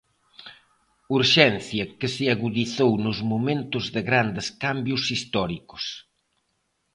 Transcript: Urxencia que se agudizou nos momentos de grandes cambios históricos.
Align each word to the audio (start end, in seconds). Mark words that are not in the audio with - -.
Urxencia 1.17 1.83
que 1.99 2.07
se 2.15 2.25
agudizou 2.33 2.91
nos 3.05 3.19
momentos 3.31 3.83
de 3.95 4.01
grandes 4.09 4.47
cambios 4.63 5.01
históricos. 5.13 5.83